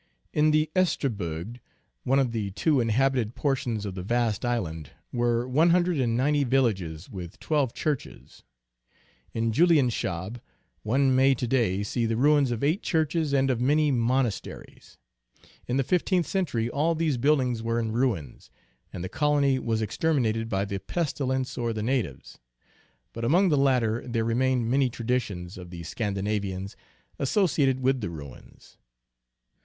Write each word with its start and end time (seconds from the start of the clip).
In 0.33 0.49
the 0.49 0.67
Oestrbugd, 0.75 1.59
one 2.05 2.17
of 2.17 2.31
the 2.31 2.49
two 2.49 2.79
10 2.79 2.89
INTRODUCTION. 2.89 2.89
inhabited 2.89 3.35
portions 3.35 3.85
of 3.85 3.93
the 3.93 4.01
vast 4.01 4.43
island, 4.43 4.89
were 5.13 5.47
one 5.47 5.69
hun 5.69 5.83
dred 5.83 5.99
and 5.99 6.17
ninety 6.17 6.43
villages, 6.43 7.07
with 7.07 7.39
twelve 7.39 7.75
churches. 7.75 8.41
In 9.35 9.51
Juliaiishaab, 9.51 10.41
one 10.81 11.15
may 11.15 11.35
to 11.35 11.45
day 11.45 11.83
see 11.83 12.07
the 12.07 12.17
ruins 12.17 12.49
of 12.49 12.63
eight 12.63 12.81
churches 12.81 13.31
and 13.31 13.51
of 13.51 13.61
many 13.61 13.91
monasteries." 13.91 14.97
In 15.67 15.77
the 15.77 15.83
fifteenth 15.83 16.25
century 16.25 16.67
all 16.67 16.95
these 16.95 17.17
buildings 17.19 17.61
were 17.61 17.79
in 17.79 17.91
ruins, 17.91 18.49
and 18.91 19.03
the 19.03 19.07
col 19.07 19.35
ony 19.35 19.59
was 19.59 19.83
exterminated 19.83 20.49
by 20.49 20.65
the 20.65 20.79
pestilence 20.79 21.59
or 21.59 21.73
the 21.73 21.83
natives. 21.83 22.39
But 23.13 23.23
among 23.23 23.49
the 23.49 23.55
latter 23.55 24.01
there 24.07 24.25
remained 24.25 24.67
many 24.67 24.89
traditions 24.89 25.59
of 25.59 25.69
the 25.69 25.83
Scandinavians 25.83 26.75
associated 27.19 27.81
with 27.81 28.01
the 28.01 28.09
ruins. 28.09 28.79